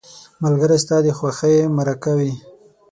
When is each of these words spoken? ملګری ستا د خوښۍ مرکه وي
ملګری 0.43 0.77
ستا 0.83 0.97
د 1.03 1.07
خوښۍ 1.17 1.55
مرکه 1.77 2.11
وي 2.17 2.33